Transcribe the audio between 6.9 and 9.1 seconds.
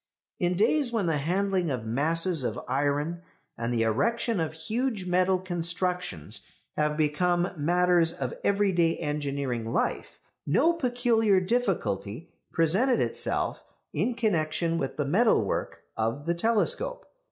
become matters of everyday